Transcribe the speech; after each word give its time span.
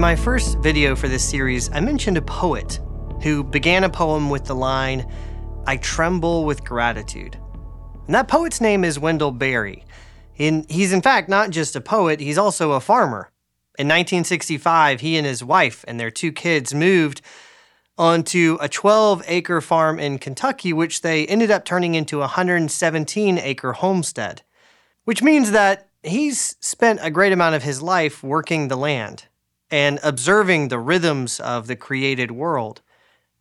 In 0.00 0.02
my 0.02 0.16
first 0.16 0.56
video 0.60 0.96
for 0.96 1.08
this 1.08 1.28
series, 1.28 1.70
I 1.74 1.80
mentioned 1.80 2.16
a 2.16 2.22
poet 2.22 2.80
who 3.22 3.44
began 3.44 3.84
a 3.84 3.90
poem 3.90 4.30
with 4.30 4.46
the 4.46 4.54
line, 4.54 5.06
I 5.66 5.76
tremble 5.76 6.46
with 6.46 6.64
gratitude. 6.64 7.36
And 8.06 8.14
that 8.14 8.26
poet's 8.26 8.62
name 8.62 8.82
is 8.82 8.98
Wendell 8.98 9.32
Berry. 9.32 9.84
And 10.38 10.64
he's, 10.70 10.94
in 10.94 11.02
fact, 11.02 11.28
not 11.28 11.50
just 11.50 11.76
a 11.76 11.82
poet, 11.82 12.18
he's 12.18 12.38
also 12.38 12.72
a 12.72 12.80
farmer. 12.80 13.30
In 13.78 13.88
1965, 13.88 15.02
he 15.02 15.18
and 15.18 15.26
his 15.26 15.44
wife 15.44 15.84
and 15.86 16.00
their 16.00 16.10
two 16.10 16.32
kids 16.32 16.72
moved 16.72 17.20
onto 17.98 18.56
a 18.58 18.70
12 18.70 19.22
acre 19.26 19.60
farm 19.60 19.98
in 19.98 20.18
Kentucky, 20.18 20.72
which 20.72 21.02
they 21.02 21.26
ended 21.26 21.50
up 21.50 21.66
turning 21.66 21.94
into 21.94 22.16
a 22.16 22.20
117 22.20 23.36
acre 23.36 23.74
homestead, 23.74 24.40
which 25.04 25.22
means 25.22 25.50
that 25.50 25.90
he's 26.02 26.56
spent 26.60 27.00
a 27.02 27.10
great 27.10 27.34
amount 27.34 27.54
of 27.54 27.64
his 27.64 27.82
life 27.82 28.22
working 28.22 28.68
the 28.68 28.78
land 28.78 29.26
and 29.70 29.98
observing 30.02 30.68
the 30.68 30.78
rhythms 30.78 31.40
of 31.40 31.66
the 31.66 31.76
created 31.76 32.30
world. 32.30 32.80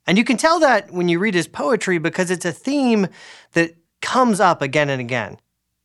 And 0.07 0.17
you 0.17 0.23
can 0.23 0.37
tell 0.37 0.59
that 0.59 0.91
when 0.91 1.09
you 1.09 1.19
read 1.19 1.35
his 1.35 1.47
poetry 1.47 1.97
because 1.97 2.31
it's 2.31 2.45
a 2.45 2.51
theme 2.51 3.07
that 3.53 3.75
comes 4.01 4.39
up 4.39 4.61
again 4.61 4.89
and 4.89 5.01
again. 5.01 5.37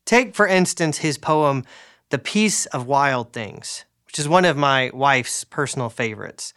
Take, 0.04 0.34
for 0.34 0.46
instance, 0.46 0.98
his 0.98 1.18
poem, 1.18 1.64
The 2.10 2.18
Peace 2.18 2.66
of 2.66 2.86
Wild 2.86 3.32
Things 3.32 3.84
which 4.14 4.20
is 4.20 4.28
one 4.28 4.44
of 4.44 4.56
my 4.56 4.92
wife's 4.94 5.42
personal 5.42 5.88
favorites. 5.88 6.54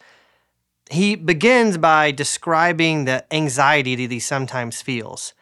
He 0.92 1.16
begins 1.16 1.76
by 1.76 2.12
describing 2.12 3.04
the 3.04 3.24
anxiety 3.34 3.96
that 3.96 4.12
he 4.12 4.20
sometimes 4.20 4.80
feels. 4.80 5.34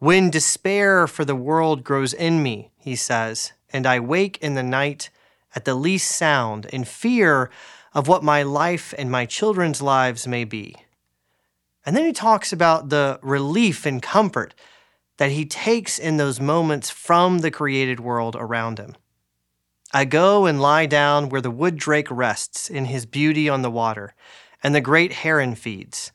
When 0.00 0.30
despair 0.30 1.06
for 1.06 1.24
the 1.24 1.36
world 1.36 1.84
grows 1.84 2.12
in 2.12 2.42
me, 2.42 2.72
he 2.76 2.96
says, 2.96 3.52
and 3.72 3.86
I 3.86 4.00
wake 4.00 4.36
in 4.38 4.56
the 4.56 4.64
night 4.64 5.10
at 5.54 5.64
the 5.64 5.74
least 5.74 6.10
sound 6.10 6.66
in 6.66 6.84
fear 6.84 7.50
of 7.92 8.08
what 8.08 8.22
my 8.22 8.42
life 8.42 8.94
and 8.96 9.10
my 9.10 9.26
children's 9.26 9.82
lives 9.82 10.26
may 10.26 10.44
be. 10.44 10.76
And 11.84 11.96
then 11.96 12.04
he 12.04 12.12
talks 12.12 12.52
about 12.52 12.88
the 12.88 13.18
relief 13.22 13.84
and 13.86 14.02
comfort 14.02 14.54
that 15.18 15.32
he 15.32 15.44
takes 15.44 15.98
in 15.98 16.16
those 16.16 16.40
moments 16.40 16.90
from 16.90 17.38
the 17.40 17.50
created 17.50 18.00
world 18.00 18.36
around 18.38 18.78
him. 18.78 18.96
I 19.92 20.06
go 20.06 20.46
and 20.46 20.60
lie 20.60 20.86
down 20.86 21.28
where 21.28 21.42
the 21.42 21.50
wood 21.50 21.76
drake 21.76 22.10
rests 22.10 22.70
in 22.70 22.86
his 22.86 23.04
beauty 23.04 23.48
on 23.48 23.60
the 23.60 23.70
water, 23.70 24.14
and 24.62 24.74
the 24.74 24.80
great 24.80 25.12
heron 25.12 25.54
feeds. 25.54 26.12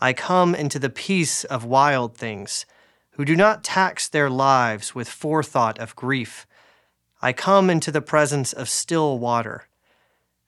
I 0.00 0.12
come 0.12 0.54
into 0.54 0.78
the 0.78 0.90
peace 0.90 1.42
of 1.44 1.64
wild 1.64 2.16
things, 2.16 2.64
who 3.12 3.24
do 3.24 3.34
not 3.34 3.64
tax 3.64 4.08
their 4.08 4.30
lives 4.30 4.94
with 4.94 5.08
forethought 5.08 5.80
of 5.80 5.96
grief. 5.96 6.46
I 7.20 7.32
come 7.32 7.68
into 7.68 7.90
the 7.90 8.00
presence 8.00 8.52
of 8.52 8.68
still 8.68 9.18
water, 9.18 9.68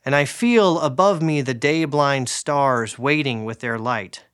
and 0.05 0.15
I 0.15 0.25
feel 0.25 0.79
above 0.81 1.21
me 1.21 1.41
the 1.41 1.55
day 1.55 1.85
blind 1.85 2.29
stars 2.29 2.99
waiting 2.99 3.45
with 3.45 3.61
their 3.61 3.79
light. 3.79 4.25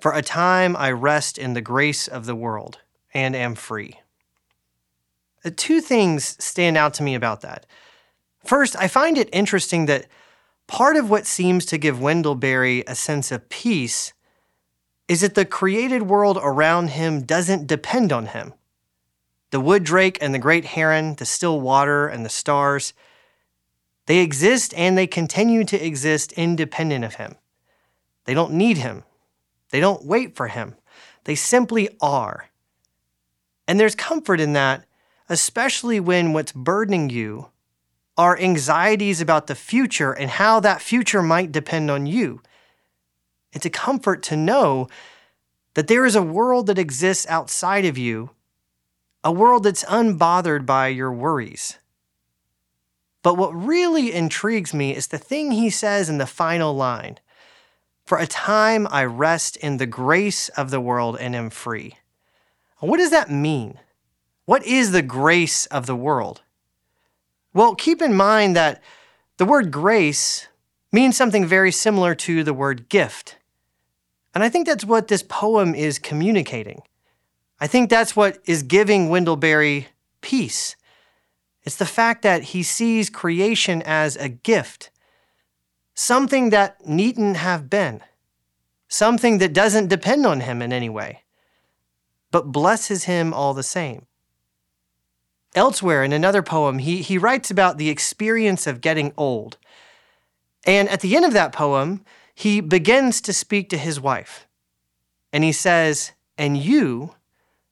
For 0.00 0.12
a 0.12 0.22
time 0.22 0.76
I 0.76 0.90
rest 0.92 1.36
in 1.38 1.54
the 1.54 1.60
grace 1.60 2.08
of 2.08 2.24
the 2.24 2.34
world 2.34 2.78
and 3.12 3.36
am 3.36 3.54
free. 3.54 3.98
Uh, 5.44 5.50
two 5.54 5.80
things 5.80 6.42
stand 6.42 6.76
out 6.76 6.94
to 6.94 7.02
me 7.02 7.14
about 7.14 7.42
that. 7.42 7.66
First, 8.44 8.76
I 8.76 8.88
find 8.88 9.18
it 9.18 9.28
interesting 9.32 9.86
that 9.86 10.06
part 10.66 10.96
of 10.96 11.10
what 11.10 11.26
seems 11.26 11.66
to 11.66 11.78
give 11.78 12.00
Wendell 12.00 12.34
Berry 12.34 12.82
a 12.86 12.94
sense 12.94 13.30
of 13.30 13.48
peace 13.48 14.12
is 15.06 15.20
that 15.20 15.34
the 15.34 15.44
created 15.44 16.02
world 16.02 16.38
around 16.40 16.90
him 16.90 17.22
doesn't 17.22 17.66
depend 17.66 18.12
on 18.12 18.26
him. 18.26 18.54
The 19.50 19.60
wood 19.60 19.84
drake 19.84 20.18
and 20.20 20.34
the 20.34 20.38
great 20.38 20.64
heron, 20.64 21.14
the 21.14 21.24
still 21.24 21.60
water 21.60 22.06
and 22.06 22.24
the 22.24 22.30
stars, 22.30 22.92
they 24.06 24.18
exist 24.18 24.74
and 24.74 24.96
they 24.96 25.06
continue 25.06 25.64
to 25.64 25.84
exist 25.84 26.32
independent 26.32 27.04
of 27.04 27.14
him. 27.14 27.36
They 28.24 28.34
don't 28.34 28.52
need 28.52 28.78
him. 28.78 29.04
They 29.70 29.80
don't 29.80 30.04
wait 30.04 30.36
for 30.36 30.48
him. 30.48 30.74
They 31.24 31.34
simply 31.34 31.88
are. 32.00 32.48
And 33.66 33.78
there's 33.78 33.94
comfort 33.94 34.40
in 34.40 34.54
that 34.54 34.84
especially 35.28 36.00
when 36.00 36.32
what's 36.32 36.52
burdening 36.52 37.10
you 37.10 37.48
are 38.16 38.38
anxieties 38.38 39.20
about 39.20 39.46
the 39.46 39.54
future 39.54 40.12
and 40.12 40.30
how 40.30 40.58
that 40.60 40.82
future 40.82 41.22
might 41.22 41.52
depend 41.52 41.90
on 41.90 42.06
you. 42.06 42.40
It's 43.52 43.66
a 43.66 43.70
comfort 43.70 44.22
to 44.24 44.36
know 44.36 44.88
that 45.74 45.86
there 45.86 46.04
is 46.04 46.16
a 46.16 46.22
world 46.22 46.66
that 46.66 46.78
exists 46.78 47.26
outside 47.28 47.84
of 47.84 47.96
you, 47.96 48.30
a 49.24 49.32
world 49.32 49.64
that's 49.64 49.84
unbothered 49.84 50.64
by 50.64 50.88
your 50.88 51.12
worries. 51.12 51.78
But 53.22 53.36
what 53.36 53.50
really 53.50 54.12
intrigues 54.12 54.72
me 54.72 54.94
is 54.94 55.08
the 55.08 55.18
thing 55.18 55.50
he 55.50 55.70
says 55.70 56.08
in 56.08 56.18
the 56.18 56.26
final 56.26 56.74
line 56.74 57.18
For 58.06 58.18
a 58.18 58.26
time 58.26 58.86
I 58.90 59.04
rest 59.04 59.56
in 59.56 59.76
the 59.76 59.86
grace 59.86 60.48
of 60.50 60.70
the 60.70 60.80
world 60.80 61.16
and 61.20 61.34
am 61.34 61.50
free. 61.50 61.96
What 62.78 62.98
does 62.98 63.10
that 63.10 63.30
mean? 63.30 63.80
What 64.44 64.64
is 64.64 64.92
the 64.92 65.02
grace 65.02 65.66
of 65.66 65.86
the 65.86 65.96
world? 65.96 66.42
Well, 67.52 67.74
keep 67.74 68.00
in 68.00 68.14
mind 68.14 68.56
that 68.56 68.82
the 69.36 69.44
word 69.44 69.70
grace 69.70 70.46
means 70.92 71.16
something 71.16 71.44
very 71.44 71.72
similar 71.72 72.14
to 72.14 72.44
the 72.44 72.54
word 72.54 72.88
gift. 72.88 73.36
And 74.34 74.44
I 74.44 74.48
think 74.48 74.66
that's 74.66 74.84
what 74.84 75.08
this 75.08 75.22
poem 75.22 75.74
is 75.74 75.98
communicating. 75.98 76.82
I 77.60 77.66
think 77.66 77.90
that's 77.90 78.14
what 78.14 78.38
is 78.44 78.62
giving 78.62 79.08
Wendell 79.08 79.36
Berry 79.36 79.88
peace. 80.20 80.76
It's 81.64 81.76
the 81.76 81.86
fact 81.86 82.22
that 82.22 82.44
he 82.44 82.62
sees 82.62 83.10
creation 83.10 83.82
as 83.82 84.16
a 84.16 84.28
gift, 84.28 84.90
something 85.94 86.50
that 86.50 86.86
needn't 86.86 87.36
have 87.36 87.68
been, 87.68 88.00
something 88.88 89.38
that 89.38 89.52
doesn't 89.52 89.88
depend 89.88 90.24
on 90.24 90.40
him 90.40 90.62
in 90.62 90.72
any 90.72 90.88
way, 90.88 91.24
but 92.30 92.52
blesses 92.52 93.04
him 93.04 93.34
all 93.34 93.54
the 93.54 93.62
same. 93.62 94.06
Elsewhere 95.54 96.04
in 96.04 96.12
another 96.12 96.42
poem, 96.42 96.78
he, 96.78 97.02
he 97.02 97.18
writes 97.18 97.50
about 97.50 97.78
the 97.78 97.88
experience 97.88 98.66
of 98.66 98.80
getting 98.80 99.12
old. 99.16 99.56
And 100.64 100.88
at 100.88 101.00
the 101.00 101.16
end 101.16 101.24
of 101.24 101.32
that 101.32 101.52
poem, 101.52 102.04
he 102.34 102.60
begins 102.60 103.20
to 103.22 103.32
speak 103.32 103.68
to 103.70 103.78
his 103.78 104.00
wife. 104.00 104.46
And 105.32 105.42
he 105.42 105.52
says, 105.52 106.12
And 106.36 106.56
you, 106.56 107.14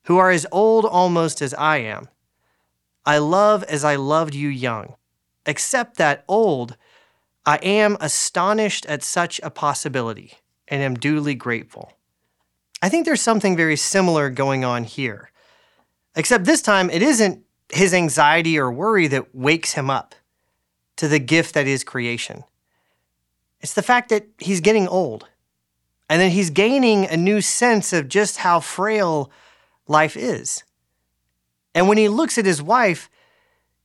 who 0.07 0.19
are 0.19 0.31
as 0.31 0.47
old 0.51 0.85
almost 0.85 1.43
as 1.43 1.55
I 1.55 1.79
am, 1.79 2.09
I 3.05 3.19
love 3.19 3.63
as 3.65 3.85
I 3.85 3.97
loved 3.97 4.35
you 4.35 4.49
young, 4.49 4.95
except 5.45 5.97
that 5.97 6.25
old, 6.29 6.77
I 7.45 7.57
am 7.57 7.97
astonished 8.01 8.87
at 8.87 9.03
such 9.03 9.41
a 9.43 9.51
possibility 9.51 10.35
and 10.69 10.83
am 10.83 10.95
duly 10.95 11.35
grateful. 11.35 11.93
I 12.83 12.89
think 12.89 13.05
there's 13.05 13.23
something 13.23 13.57
very 13.57 13.77
similar 13.77 14.31
going 14.31 14.65
on 14.65 14.85
here. 14.85 15.31
Except 16.15 16.45
this 16.45 16.63
time, 16.63 16.91
it 16.91 17.03
isn't 17.03 17.45
his 17.73 17.95
anxiety 17.95 18.59
or 18.59 18.71
worry 18.71 19.07
that 19.09 19.35
wakes 19.35 19.73
him 19.73 19.91
up 19.91 20.15
to 20.97 21.09
the 21.09 21.19
gift 21.19 21.55
that 21.55 21.67
is 21.67 21.85
creation. 21.85 22.45
It's 23.61 23.75
the 23.75 23.83
fact 23.83 24.09
that 24.11 24.27
he's 24.39 24.61
getting 24.61 24.89
old 24.89 25.29
and 26.09 26.21
that 26.21 26.31
he's 26.31 26.51
gaining 26.51 27.07
a 27.07 27.17
new 27.17 27.41
sense 27.41 27.93
of 27.93 28.09
just 28.09 28.39
how 28.39 28.61
frail 28.61 29.31
life 29.87 30.17
is. 30.17 30.65
And 31.75 31.89
when 31.89 31.99
he 31.99 32.09
looks 32.09 32.39
at 32.39 32.47
his 32.47 32.63
wife, 32.63 33.11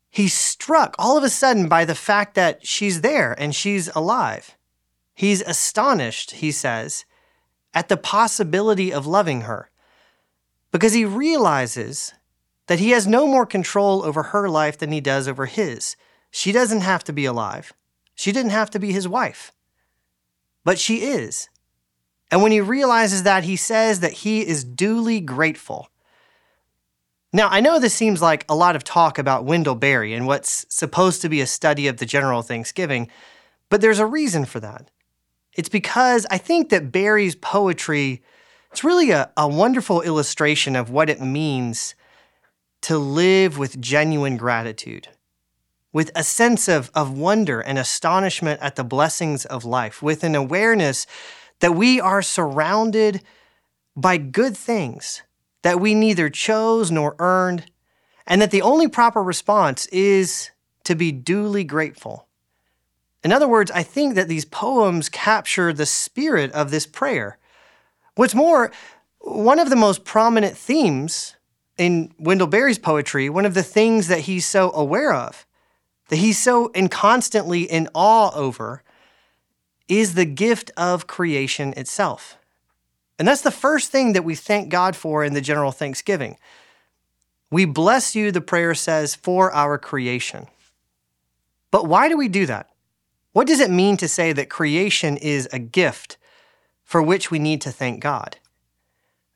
he's 0.10 0.34
struck 0.34 0.96
all 0.98 1.18
of 1.18 1.24
a 1.24 1.30
sudden 1.30 1.68
by 1.68 1.86
the 1.86 1.96
fact 1.96 2.36
that 2.36 2.66
she's 2.66 3.02
there 3.02 3.34
and 3.38 3.54
she's 3.54 3.90
alive. 3.96 4.58
He's 5.14 5.42
astonished, 5.42 6.32
he 6.32 6.52
says, 6.52 7.06
at 7.74 7.90
the 7.90 7.98
possibility 7.98 8.92
of 8.94 9.06
loving 9.06 9.42
her 9.42 9.70
because 10.72 10.94
he 10.94 11.06
realizes 11.06 12.14
that 12.68 12.80
he 12.80 12.92
has 12.92 13.06
no 13.06 13.28
more 13.28 13.46
control 13.46 14.04
over 14.04 14.24
her 14.24 14.48
life 14.48 14.78
than 14.78 14.92
he 14.92 15.02
does 15.02 15.28
over 15.28 15.46
his. 15.46 15.96
She 16.32 16.52
doesn't 16.52 16.82
have 16.82 17.04
to 17.04 17.14
be 17.14 17.26
alive. 17.26 17.74
She 18.16 18.32
didn't 18.32 18.52
have 18.52 18.70
to 18.72 18.80
be 18.80 18.94
his 18.94 19.08
wife. 19.08 19.52
But 20.64 20.80
she 20.80 21.02
is. 21.02 21.50
And 22.30 22.42
when 22.42 22.54
he 22.54 22.62
realizes 22.62 23.24
that, 23.24 23.44
he 23.44 23.58
says 23.58 24.00
that 24.00 24.14
he 24.14 24.48
is 24.48 24.64
duly 24.64 25.20
grateful. 25.20 25.90
Now, 27.34 27.48
I 27.50 27.62
know 27.62 27.80
this 27.80 27.94
seems 27.94 28.22
like 28.22 28.46
a 28.50 28.56
lot 28.56 28.76
of 28.76 28.84
talk 28.84 29.18
about 29.18 29.46
Wendell 29.46 29.76
Berry 29.76 30.14
and 30.14 30.28
what's 30.28 30.66
supposed 30.70 31.22
to 31.22 31.30
be 31.30 31.40
a 31.40 31.48
study 31.48 31.88
of 31.88 31.98
the 31.98 32.06
general 32.06 32.42
Thanksgiving, 32.42 33.10
but 33.70 33.80
there's 33.80 34.00
a 34.00 34.06
reason 34.06 34.46
for 34.46 34.60
that. 34.60 34.92
It's 35.54 35.70
because 35.70 36.26
I 36.30 36.38
think 36.38 36.70
that 36.70 36.92
Berry's 36.92 37.36
poetry 37.36 38.22
it's 38.72 38.86
really 38.86 39.12
a, 39.12 39.30
a 39.36 39.48
wonderful 39.50 40.02
illustration 40.02 40.78
of 40.78 40.90
what 40.90 41.10
it 41.10 41.20
means 41.20 41.94
to 42.84 42.98
live 42.98 43.58
with 43.58 43.82
genuine 43.82 44.38
gratitude, 44.38 45.10
with 45.92 46.10
a 46.16 46.24
sense 46.24 46.70
of, 46.70 46.90
of 46.96 47.18
wonder 47.18 47.60
and 47.60 47.78
astonishment 47.78 48.62
at 48.62 48.78
the 48.78 48.86
blessings 48.86 49.44
of 49.46 49.66
life, 49.66 50.02
with 50.02 50.24
an 50.24 50.36
awareness 50.36 51.06
that 51.60 51.74
we 51.74 52.00
are 52.00 52.22
surrounded 52.22 53.22
by 53.96 54.16
good 54.16 54.56
things 54.56 55.22
that 55.64 55.80
we 55.80 55.94
neither 55.94 56.30
chose 56.30 56.92
nor 56.92 57.16
earned, 57.20 57.66
and 58.26 58.42
that 58.42 58.52
the 58.52 58.62
only 58.62 58.88
proper 58.88 59.22
response 59.22 59.86
is 59.88 60.52
to 60.84 60.96
be 60.96 61.12
duly 61.12 61.64
grateful. 61.64 62.28
In 63.24 63.32
other 63.32 63.48
words, 63.48 63.70
I 63.72 63.84
think 63.84 64.16
that 64.16 64.28
these 64.28 64.46
poems 64.46 65.10
capture 65.10 65.72
the 65.72 65.86
spirit 65.86 66.52
of 66.54 66.72
this 66.72 66.88
prayer. 66.88 67.38
What's 68.16 68.34
more, 68.34 68.72
one 69.20 69.60
of 69.60 69.70
the 69.70 69.76
most 69.76 70.04
prominent 70.04 70.58
themes 70.58 71.36
in 71.78 72.12
Wendell 72.18 72.48
Berry's 72.48 72.80
poetry, 72.80 73.30
one 73.30 73.46
of 73.46 73.54
the 73.54 73.64
things 73.64 74.08
that 74.08 74.22
he's 74.22 74.46
so 74.46 74.72
aware 74.74 75.14
of, 75.14 75.46
that 76.10 76.18
he's 76.18 76.40
so 76.40 76.72
and 76.74 76.90
constantly 76.90 77.64
in 77.64 77.88
awe 77.94 78.32
over, 78.34 78.84
is 79.88 80.16
the 80.16 80.26
gift 80.26 80.72
of 80.76 81.08
creation 81.08 81.74
itself. 81.78 82.38
And 83.22 83.28
that's 83.28 83.42
the 83.42 83.52
first 83.52 83.92
thing 83.92 84.14
that 84.14 84.24
we 84.24 84.34
thank 84.34 84.70
God 84.70 84.96
for 84.96 85.24
in 85.24 85.36
the 85.36 85.42
general 85.42 85.72
thanksgiving. 85.72 86.38
We 87.52 87.66
bless 87.66 88.16
you, 88.16 88.32
the 88.32 88.42
prayer 88.42 88.74
says, 88.74 89.14
for 89.14 89.54
our 89.54 89.78
creation. 89.78 90.48
But 91.70 91.86
why 91.86 92.10
do 92.10 92.18
we 92.18 92.28
do 92.28 92.48
that? 92.48 92.72
What 93.32 93.46
does 93.46 93.60
it 93.60 93.70
mean 93.70 93.96
to 93.98 94.08
say 94.08 94.34
that 94.34 94.50
creation 94.50 95.18
is 95.18 95.48
a 95.54 95.60
gift 95.60 96.18
for 96.84 97.00
which 97.00 97.30
we 97.30 97.38
need 97.38 97.62
to 97.62 97.72
thank 97.72 98.00
God? 98.00 98.38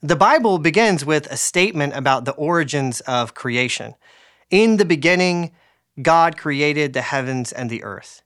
The 0.02 0.16
Bible 0.16 0.58
begins 0.58 1.06
with 1.06 1.28
a 1.28 1.38
statement 1.38 1.96
about 1.96 2.26
the 2.26 2.34
origins 2.34 3.02
of 3.02 3.36
creation. 3.36 3.94
In 4.50 4.78
the 4.78 4.86
beginning, 4.86 5.52
God 6.02 6.40
created 6.40 6.94
the 6.94 7.04
heavens 7.04 7.52
and 7.52 7.70
the 7.70 7.84
earth. 7.84 8.24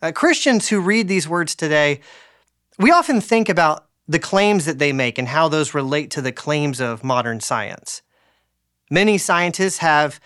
Uh, 0.00 0.12
Christians 0.12 0.68
who 0.68 0.80
read 0.80 1.06
these 1.06 1.28
words 1.28 1.54
today, 1.54 2.00
we 2.78 2.90
often 2.90 3.20
think 3.20 3.50
about 3.50 3.82
the 4.08 4.18
claims 4.18 4.64
that 4.64 4.78
they 4.78 4.92
make 4.92 5.18
and 5.18 5.28
how 5.28 5.48
those 5.48 5.74
relate 5.74 6.10
to 6.12 6.22
the 6.22 6.32
claims 6.32 6.80
of 6.80 7.02
modern 7.02 7.40
science. 7.40 8.02
Many 8.90 9.18
scientists 9.18 9.78
have 9.78 10.20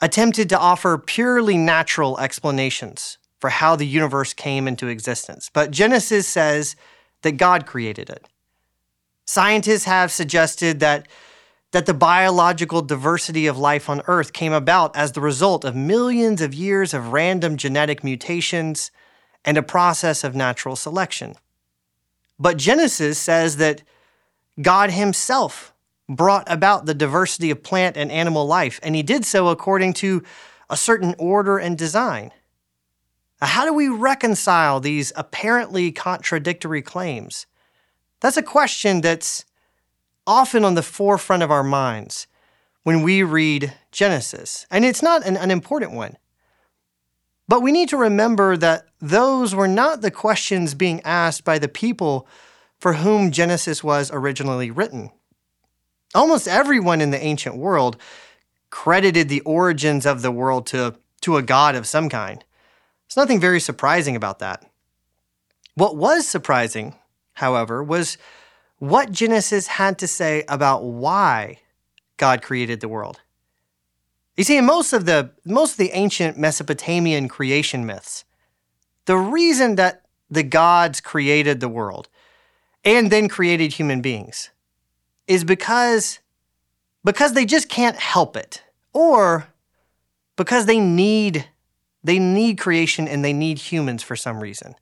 attempted 0.00 0.48
to 0.50 0.58
offer 0.58 0.96
purely 0.98 1.56
natural 1.56 2.18
explanations 2.18 3.18
for 3.40 3.50
how 3.50 3.76
the 3.76 3.86
universe 3.86 4.32
came 4.32 4.68
into 4.68 4.86
existence, 4.86 5.50
but 5.52 5.70
Genesis 5.70 6.26
says 6.28 6.76
that 7.22 7.32
God 7.32 7.66
created 7.66 8.08
it. 8.08 8.26
Scientists 9.26 9.84
have 9.84 10.12
suggested 10.12 10.78
that, 10.80 11.08
that 11.72 11.86
the 11.86 11.94
biological 11.94 12.80
diversity 12.80 13.48
of 13.48 13.58
life 13.58 13.90
on 13.90 14.02
Earth 14.06 14.32
came 14.32 14.52
about 14.52 14.94
as 14.94 15.12
the 15.12 15.20
result 15.20 15.64
of 15.64 15.74
millions 15.74 16.40
of 16.40 16.54
years 16.54 16.94
of 16.94 17.12
random 17.12 17.56
genetic 17.56 18.04
mutations 18.04 18.92
and 19.44 19.58
a 19.58 19.62
process 19.62 20.22
of 20.22 20.36
natural 20.36 20.76
selection. 20.76 21.34
But 22.38 22.56
Genesis 22.56 23.18
says 23.18 23.56
that 23.56 23.82
God 24.60 24.90
Himself 24.90 25.72
brought 26.08 26.50
about 26.50 26.86
the 26.86 26.94
diversity 26.94 27.50
of 27.50 27.62
plant 27.62 27.96
and 27.96 28.12
animal 28.12 28.46
life, 28.46 28.78
and 28.82 28.94
he 28.94 29.02
did 29.02 29.24
so 29.24 29.48
according 29.48 29.92
to 29.94 30.22
a 30.70 30.76
certain 30.76 31.14
order 31.18 31.58
and 31.58 31.76
design. 31.76 32.32
how 33.40 33.66
do 33.66 33.74
we 33.74 33.88
reconcile 33.88 34.80
these 34.80 35.12
apparently 35.14 35.92
contradictory 35.92 36.80
claims? 36.80 37.46
That's 38.20 38.38
a 38.38 38.42
question 38.42 39.02
that's 39.02 39.44
often 40.26 40.64
on 40.64 40.74
the 40.74 40.82
forefront 40.82 41.42
of 41.42 41.50
our 41.50 41.62
minds 41.62 42.26
when 42.82 43.02
we 43.02 43.22
read 43.22 43.74
Genesis, 43.92 44.66
and 44.70 44.84
it's 44.84 45.02
not 45.02 45.26
an 45.26 45.36
unimportant 45.36 45.92
one. 45.92 46.16
But 47.48 47.62
we 47.62 47.72
need 47.72 47.88
to 47.90 47.96
remember 47.96 48.56
that 48.56 48.86
those 49.00 49.54
were 49.54 49.68
not 49.68 50.00
the 50.00 50.10
questions 50.10 50.74
being 50.74 51.00
asked 51.04 51.44
by 51.44 51.58
the 51.58 51.68
people 51.68 52.26
for 52.78 52.94
whom 52.94 53.30
Genesis 53.30 53.84
was 53.84 54.10
originally 54.12 54.70
written. 54.70 55.10
Almost 56.14 56.48
everyone 56.48 57.00
in 57.00 57.10
the 57.10 57.22
ancient 57.22 57.56
world 57.56 57.96
credited 58.70 59.28
the 59.28 59.40
origins 59.42 60.06
of 60.06 60.22
the 60.22 60.32
world 60.32 60.66
to, 60.66 60.96
to 61.20 61.36
a 61.36 61.42
god 61.42 61.74
of 61.74 61.86
some 61.86 62.08
kind. 62.08 62.44
There's 63.08 63.16
nothing 63.16 63.40
very 63.40 63.60
surprising 63.60 64.16
about 64.16 64.40
that. 64.40 64.64
What 65.74 65.96
was 65.96 66.26
surprising, 66.26 66.94
however, 67.34 67.82
was 67.82 68.18
what 68.78 69.12
Genesis 69.12 69.66
had 69.66 69.98
to 69.98 70.06
say 70.06 70.44
about 70.48 70.84
why 70.84 71.60
God 72.16 72.42
created 72.42 72.80
the 72.80 72.88
world. 72.88 73.20
You 74.36 74.44
see, 74.44 74.58
in 74.58 74.66
most 74.66 74.92
of 74.92 75.06
the 75.06 75.30
most 75.44 75.72
of 75.72 75.76
the 75.78 75.92
ancient 75.92 76.36
Mesopotamian 76.36 77.28
creation 77.28 77.86
myths, 77.86 78.24
the 79.06 79.16
reason 79.16 79.76
that 79.76 80.02
the 80.30 80.42
gods 80.42 81.00
created 81.00 81.60
the 81.60 81.68
world 81.68 82.08
and 82.84 83.10
then 83.10 83.28
created 83.28 83.74
human 83.74 84.00
beings 84.02 84.50
is 85.26 85.44
because 85.44 86.18
because 87.04 87.32
they 87.32 87.46
just 87.46 87.68
can't 87.68 87.96
help 87.96 88.36
it 88.36 88.62
or 88.92 89.48
because 90.36 90.66
they 90.66 90.80
need 90.80 91.46
they 92.04 92.18
need 92.18 92.58
creation 92.58 93.08
and 93.08 93.24
they 93.24 93.32
need 93.32 93.58
humans 93.58 94.02
for 94.02 94.16
some 94.16 94.40
reason. 94.40 94.74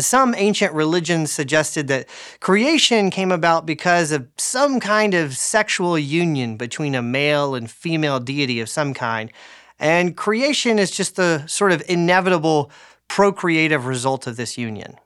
Some 0.00 0.34
ancient 0.36 0.72
religions 0.72 1.32
suggested 1.32 1.88
that 1.88 2.08
creation 2.40 3.10
came 3.10 3.32
about 3.32 3.66
because 3.66 4.12
of 4.12 4.28
some 4.36 4.80
kind 4.80 5.14
of 5.14 5.36
sexual 5.36 5.98
union 5.98 6.56
between 6.56 6.94
a 6.94 7.02
male 7.02 7.54
and 7.54 7.70
female 7.70 8.20
deity 8.20 8.60
of 8.60 8.68
some 8.68 8.94
kind, 8.94 9.32
and 9.78 10.16
creation 10.16 10.78
is 10.78 10.90
just 10.90 11.16
the 11.16 11.46
sort 11.46 11.72
of 11.72 11.82
inevitable 11.88 12.70
procreative 13.08 13.86
result 13.86 14.26
of 14.26 14.36
this 14.36 14.58
union. 14.58 14.96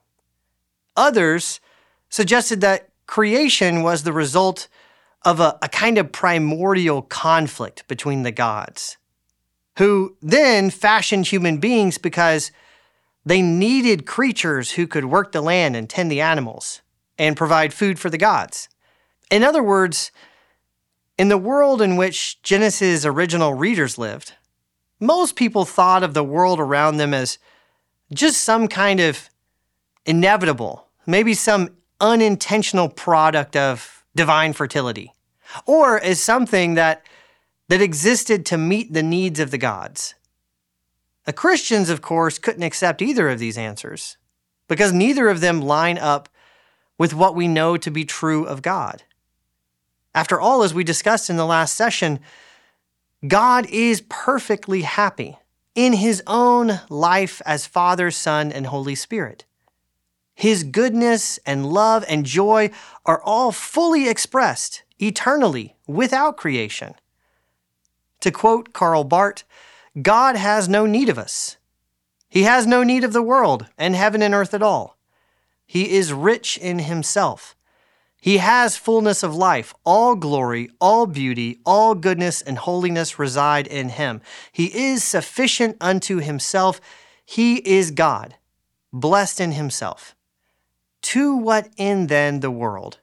Others 0.97 1.61
suggested 2.09 2.61
that 2.61 2.89
creation 3.07 3.83
was 3.83 4.03
the 4.03 4.13
result 4.13 4.69
of 5.25 5.41
a, 5.41 5.59
a 5.63 5.69
kind 5.69 5.99
of 5.99 6.13
primordial 6.13 7.03
conflict 7.03 7.87
between 7.89 8.23
the 8.23 8.33
gods, 8.33 8.97
who 9.79 10.17
then 10.21 10.71
fashioned 10.71 11.27
human 11.27 11.59
beings 11.59 11.97
because 11.97 12.51
they 13.25 13.43
needed 13.43 14.07
creatures 14.07 14.73
who 14.73 14.87
could 14.87 15.05
work 15.05 15.33
the 15.33 15.41
land 15.41 15.77
and 15.77 15.89
tend 15.89 16.11
the 16.11 16.21
animals 16.21 16.83
and 17.19 17.37
provide 17.37 17.73
food 17.73 17.99
for 17.99 18.11
the 18.11 18.19
gods. 18.19 18.69
In 19.31 19.45
other 19.45 19.63
words, 19.63 20.11
in 21.19 21.29
the 21.29 21.39
world 21.39 21.81
in 21.81 21.97
which 21.97 22.43
Genesis' 22.43 23.05
original 23.05 23.55
readers 23.55 23.97
lived, 23.97 24.33
most 24.99 25.37
people 25.37 25.65
thought 25.65 26.03
of 26.03 26.15
the 26.15 26.25
world 26.25 26.59
around 26.59 26.97
them 26.97 27.15
as 27.15 27.39
just 28.13 28.41
some 28.41 28.69
kind 28.69 29.01
of 29.01 29.31
inevitable, 30.05 30.89
maybe 31.07 31.35
some 31.35 31.71
unintentional 32.01 32.89
product 32.89 33.57
of 33.57 34.05
divine 34.15 34.53
fertility, 34.53 35.13
or 35.67 36.01
as 36.01 36.21
something 36.21 36.75
that, 36.75 37.07
that 37.69 37.81
existed 37.81 38.45
to 38.47 38.59
meet 38.59 38.93
the 38.93 39.03
needs 39.03 39.39
of 39.41 39.51
the 39.51 39.59
gods. 39.59 40.15
The 41.25 41.33
Christians, 41.33 41.89
of 41.89 42.03
course, 42.03 42.39
couldn't 42.39 42.63
accept 42.63 43.03
either 43.03 43.29
of 43.29 43.39
these 43.39 43.59
answers 43.59 44.17
because 44.69 44.93
neither 44.93 45.29
of 45.29 45.41
them 45.41 45.61
line 45.61 45.99
up 45.99 46.29
with 46.99 47.15
what 47.15 47.35
we 47.35 47.49
know 47.49 47.77
to 47.77 47.91
be 47.91 48.05
true 48.05 48.45
of 48.45 48.63
God. 48.63 49.03
After 50.15 50.41
all, 50.41 50.63
as 50.63 50.75
we 50.75 50.85
discussed 50.85 51.31
in 51.31 51.37
the 51.37 51.47
last 51.47 51.75
session, 51.75 52.21
God 53.27 53.67
is 53.71 54.03
perfectly 54.09 54.83
happy 54.83 55.39
in 55.75 55.95
his 55.95 56.23
own 56.27 56.81
life 56.91 57.41
as 57.47 57.67
Father, 57.67 58.11
Son, 58.11 58.53
and 58.53 58.67
Holy 58.67 58.95
Spirit. 58.95 59.45
His 60.35 60.65
goodness 60.65 61.39
and 61.47 61.67
love 61.67 62.05
and 62.09 62.27
joy 62.27 62.71
are 63.07 63.23
all 63.23 63.53
fully 63.53 64.09
expressed 64.09 64.83
eternally 64.99 65.77
without 65.87 66.37
creation. 66.37 66.95
To 68.21 68.31
quote 68.31 68.73
Karl 68.73 69.05
Barth, 69.05 69.45
God 70.01 70.37
has 70.37 70.69
no 70.69 70.87
need 70.87 71.09
of 71.09 71.19
us. 71.19 71.59
He 72.29 72.45
has 72.45 72.67
no 72.67 72.83
need 72.83 73.05
of 73.05 73.13
the 73.13 73.23
world 73.23 73.67
and 73.77 73.95
heaven 73.95 74.23
and 74.23 74.33
earth 74.33 74.55
at 74.55 74.63
all. 74.63 74.97
He 75.67 75.93
is 75.93 76.13
rich 76.13 76.57
in 76.57 76.79
himself. 76.81 77.55
He 78.19 78.39
has 78.39 78.77
fullness 78.77 79.23
of 79.23 79.35
life. 79.35 79.75
All 79.85 80.15
glory, 80.15 80.71
all 80.81 81.07
beauty, 81.07 81.59
all 81.67 81.95
goodness 81.95 82.41
and 82.41 82.57
holiness 82.57 83.19
reside 83.19 83.67
in 83.67 83.91
him. 83.91 84.23
He 84.51 84.67
is 84.67 85.03
sufficient 85.03 85.77
unto 85.81 86.19
himself. 86.19 86.81
He 87.25 87.57
is 87.57 87.91
God, 87.91 88.37
blessed 88.93 89.41
in 89.41 89.53
himself. 89.53 90.15
To 91.03 91.37
what 91.37 91.69
end 91.77 92.09
then 92.09 92.41
the 92.41 92.51
world? 92.51 93.01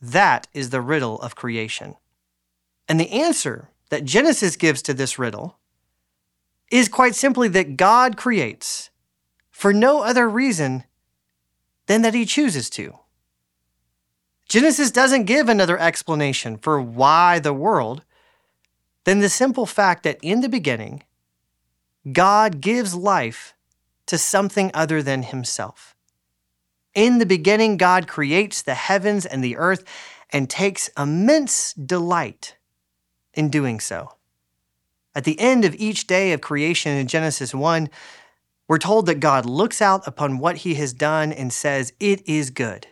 That 0.00 0.46
is 0.54 0.70
the 0.70 0.80
riddle 0.80 1.20
of 1.20 1.34
creation. 1.34 1.96
And 2.88 3.00
the 3.00 3.10
answer 3.10 3.70
that 3.90 4.04
Genesis 4.04 4.56
gives 4.56 4.82
to 4.82 4.94
this 4.94 5.18
riddle 5.18 5.58
is 6.74 6.88
quite 6.88 7.14
simply 7.14 7.46
that 7.46 7.76
God 7.76 8.16
creates 8.16 8.90
for 9.52 9.72
no 9.72 10.02
other 10.02 10.28
reason 10.28 10.82
than 11.86 12.02
that 12.02 12.14
he 12.14 12.26
chooses 12.26 12.68
to. 12.70 12.98
Genesis 14.48 14.90
doesn't 14.90 15.24
give 15.24 15.48
another 15.48 15.78
explanation 15.78 16.56
for 16.56 16.80
why 16.80 17.38
the 17.38 17.52
world 17.52 18.02
than 19.04 19.20
the 19.20 19.28
simple 19.28 19.66
fact 19.66 20.02
that 20.02 20.18
in 20.20 20.40
the 20.40 20.48
beginning, 20.48 21.04
God 22.10 22.60
gives 22.60 22.92
life 22.92 23.54
to 24.06 24.18
something 24.18 24.72
other 24.74 25.00
than 25.00 25.22
himself. 25.22 25.94
In 26.92 27.18
the 27.18 27.26
beginning, 27.26 27.76
God 27.76 28.08
creates 28.08 28.62
the 28.62 28.74
heavens 28.74 29.24
and 29.24 29.44
the 29.44 29.56
earth 29.56 29.84
and 30.30 30.50
takes 30.50 30.88
immense 30.98 31.72
delight 31.74 32.56
in 33.32 33.48
doing 33.48 33.78
so. 33.78 34.13
At 35.14 35.24
the 35.24 35.38
end 35.38 35.64
of 35.64 35.74
each 35.76 36.06
day 36.06 36.32
of 36.32 36.40
creation 36.40 36.92
in 36.92 37.06
Genesis 37.06 37.54
1, 37.54 37.88
we're 38.66 38.78
told 38.78 39.06
that 39.06 39.20
God 39.20 39.46
looks 39.46 39.82
out 39.82 40.06
upon 40.06 40.38
what 40.38 40.58
he 40.58 40.74
has 40.74 40.92
done 40.92 41.32
and 41.32 41.52
says, 41.52 41.92
It 42.00 42.26
is 42.28 42.50
good. 42.50 42.86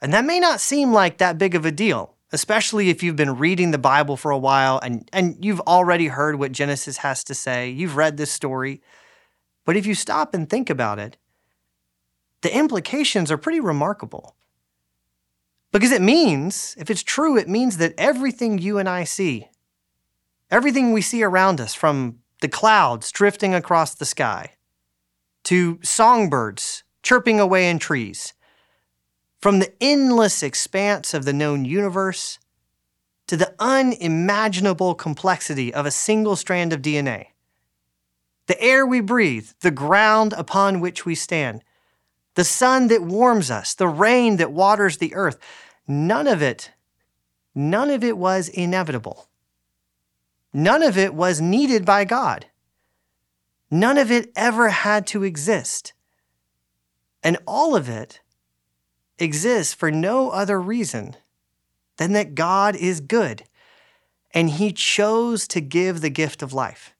And 0.00 0.14
that 0.14 0.24
may 0.24 0.40
not 0.40 0.60
seem 0.60 0.92
like 0.92 1.18
that 1.18 1.38
big 1.38 1.54
of 1.54 1.66
a 1.66 1.72
deal, 1.72 2.14
especially 2.32 2.88
if 2.88 3.02
you've 3.02 3.16
been 3.16 3.36
reading 3.36 3.70
the 3.70 3.78
Bible 3.78 4.16
for 4.16 4.30
a 4.30 4.38
while 4.38 4.78
and, 4.82 5.08
and 5.12 5.36
you've 5.44 5.60
already 5.60 6.06
heard 6.06 6.38
what 6.38 6.52
Genesis 6.52 6.98
has 6.98 7.22
to 7.24 7.34
say. 7.34 7.68
You've 7.68 7.96
read 7.96 8.16
this 8.16 8.32
story. 8.32 8.80
But 9.66 9.76
if 9.76 9.84
you 9.84 9.94
stop 9.94 10.32
and 10.32 10.48
think 10.48 10.70
about 10.70 10.98
it, 10.98 11.16
the 12.40 12.56
implications 12.56 13.30
are 13.30 13.36
pretty 13.36 13.60
remarkable. 13.60 14.36
Because 15.72 15.92
it 15.92 16.02
means, 16.02 16.74
if 16.78 16.90
it's 16.90 17.02
true, 17.02 17.36
it 17.36 17.48
means 17.48 17.76
that 17.76 17.94
everything 17.98 18.58
you 18.58 18.78
and 18.78 18.88
I 18.88 19.04
see, 19.04 19.48
everything 20.50 20.92
we 20.92 21.02
see 21.02 21.22
around 21.22 21.60
us, 21.60 21.74
from 21.74 22.18
the 22.40 22.48
clouds 22.48 23.12
drifting 23.12 23.54
across 23.54 23.94
the 23.94 24.04
sky, 24.04 24.52
to 25.44 25.78
songbirds 25.82 26.84
chirping 27.02 27.40
away 27.40 27.68
in 27.68 27.78
trees, 27.78 28.34
from 29.40 29.58
the 29.58 29.72
endless 29.80 30.42
expanse 30.42 31.14
of 31.14 31.24
the 31.24 31.32
known 31.32 31.64
universe 31.64 32.38
to 33.26 33.36
the 33.36 33.54
unimaginable 33.58 34.94
complexity 34.94 35.72
of 35.72 35.86
a 35.86 35.90
single 35.90 36.36
strand 36.36 36.72
of 36.72 36.82
DNA, 36.82 37.26
the 38.46 38.60
air 38.60 38.84
we 38.84 39.00
breathe, 39.00 39.48
the 39.60 39.70
ground 39.70 40.34
upon 40.36 40.80
which 40.80 41.06
we 41.06 41.14
stand, 41.14 41.62
the 42.34 42.44
sun 42.44 42.88
that 42.88 43.02
warms 43.02 43.50
us, 43.50 43.74
the 43.74 43.88
rain 43.88 44.36
that 44.36 44.52
waters 44.52 44.98
the 44.98 45.14
earth, 45.14 45.38
none 45.86 46.26
of 46.26 46.42
it, 46.42 46.72
none 47.54 47.90
of 47.90 48.02
it 48.02 48.18
was 48.18 48.48
inevitable. 48.48 49.29
None 50.52 50.82
of 50.82 50.98
it 50.98 51.14
was 51.14 51.40
needed 51.40 51.84
by 51.84 52.04
God. 52.04 52.46
None 53.70 53.98
of 53.98 54.10
it 54.10 54.32
ever 54.34 54.70
had 54.70 55.06
to 55.08 55.22
exist. 55.22 55.92
And 57.22 57.38
all 57.46 57.76
of 57.76 57.88
it 57.88 58.20
exists 59.18 59.74
for 59.74 59.90
no 59.90 60.30
other 60.30 60.60
reason 60.60 61.16
than 61.98 62.12
that 62.12 62.34
God 62.34 62.74
is 62.74 63.00
good 63.00 63.44
and 64.32 64.50
he 64.50 64.72
chose 64.72 65.48
to 65.48 65.60
give 65.60 66.00
the 66.00 66.10
gift 66.10 66.42
of 66.42 66.52
life. 66.52 66.94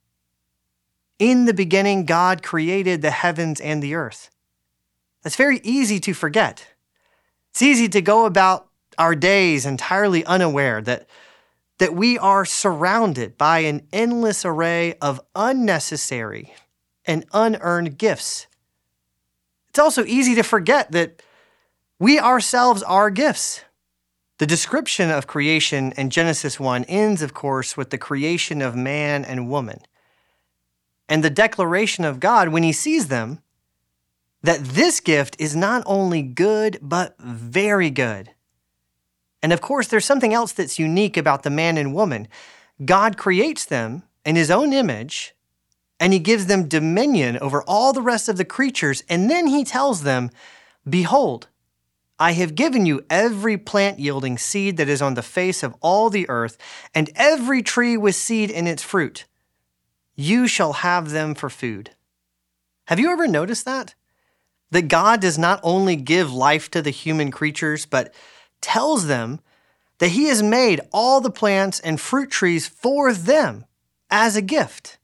In 1.18 1.44
the 1.44 1.54
beginning, 1.54 2.06
God 2.06 2.42
created 2.42 3.02
the 3.02 3.10
heavens 3.10 3.60
and 3.60 3.82
the 3.82 3.94
earth. 3.94 4.30
That's 5.22 5.36
very 5.36 5.60
easy 5.62 6.00
to 6.00 6.14
forget. 6.14 6.66
It's 7.50 7.62
easy 7.62 7.88
to 7.88 8.00
go 8.00 8.24
about 8.24 8.68
our 8.98 9.14
days 9.14 9.66
entirely 9.66 10.24
unaware 10.24 10.80
that, 10.82 11.06
that 11.80 11.94
we 11.94 12.18
are 12.18 12.44
surrounded 12.44 13.38
by 13.38 13.60
an 13.60 13.80
endless 13.90 14.44
array 14.44 14.92
of 15.00 15.18
unnecessary 15.34 16.52
and 17.06 17.24
unearned 17.32 17.96
gifts. 17.96 18.46
It's 19.70 19.78
also 19.78 20.04
easy 20.04 20.34
to 20.34 20.42
forget 20.42 20.92
that 20.92 21.22
we 21.98 22.20
ourselves 22.20 22.82
are 22.82 23.08
gifts. 23.08 23.64
The 24.36 24.46
description 24.46 25.10
of 25.10 25.26
creation 25.26 25.92
in 25.96 26.10
Genesis 26.10 26.60
1 26.60 26.84
ends, 26.84 27.22
of 27.22 27.32
course, 27.32 27.78
with 27.78 27.88
the 27.88 27.96
creation 27.96 28.60
of 28.60 28.76
man 28.76 29.24
and 29.24 29.48
woman. 29.48 29.80
And 31.08 31.24
the 31.24 31.30
declaration 31.30 32.04
of 32.04 32.20
God 32.20 32.50
when 32.50 32.62
he 32.62 32.72
sees 32.72 33.08
them 33.08 33.40
that 34.42 34.62
this 34.62 35.00
gift 35.00 35.34
is 35.38 35.56
not 35.56 35.82
only 35.86 36.20
good, 36.20 36.78
but 36.82 37.16
very 37.18 37.88
good. 37.88 38.32
And 39.42 39.52
of 39.52 39.60
course, 39.60 39.86
there's 39.86 40.04
something 40.04 40.34
else 40.34 40.52
that's 40.52 40.78
unique 40.78 41.16
about 41.16 41.42
the 41.42 41.50
man 41.50 41.76
and 41.76 41.94
woman. 41.94 42.28
God 42.84 43.16
creates 43.16 43.64
them 43.64 44.02
in 44.24 44.36
his 44.36 44.50
own 44.50 44.72
image, 44.72 45.34
and 45.98 46.12
he 46.12 46.18
gives 46.18 46.46
them 46.46 46.68
dominion 46.68 47.38
over 47.38 47.62
all 47.62 47.92
the 47.92 48.02
rest 48.02 48.28
of 48.28 48.36
the 48.36 48.44
creatures, 48.44 49.02
and 49.08 49.30
then 49.30 49.46
he 49.46 49.64
tells 49.64 50.02
them, 50.02 50.30
Behold, 50.88 51.48
I 52.18 52.32
have 52.32 52.54
given 52.54 52.84
you 52.84 53.04
every 53.08 53.56
plant 53.56 53.98
yielding 53.98 54.36
seed 54.36 54.76
that 54.76 54.88
is 54.88 55.00
on 55.00 55.14
the 55.14 55.22
face 55.22 55.62
of 55.62 55.74
all 55.80 56.10
the 56.10 56.28
earth, 56.28 56.58
and 56.94 57.10
every 57.14 57.62
tree 57.62 57.96
with 57.96 58.14
seed 58.14 58.50
in 58.50 58.66
its 58.66 58.82
fruit. 58.82 59.24
You 60.16 60.46
shall 60.46 60.74
have 60.74 61.10
them 61.10 61.34
for 61.34 61.48
food. 61.48 61.90
Have 62.88 63.00
you 63.00 63.10
ever 63.10 63.26
noticed 63.26 63.64
that? 63.64 63.94
That 64.70 64.88
God 64.88 65.20
does 65.20 65.38
not 65.38 65.60
only 65.62 65.96
give 65.96 66.32
life 66.32 66.70
to 66.72 66.82
the 66.82 66.90
human 66.90 67.30
creatures, 67.30 67.86
but 67.86 68.12
tells 68.60 69.06
them 69.06 69.40
that 69.98 70.10
He 70.10 70.26
has 70.26 70.42
made 70.42 70.80
all 70.92 71.20
the 71.20 71.30
plants 71.30 71.80
and 71.80 72.00
fruit 72.00 72.30
trees 72.30 72.66
for 72.66 73.12
them 73.12 73.64
as 74.10 74.36
a 74.36 74.42
gift. 74.42 74.98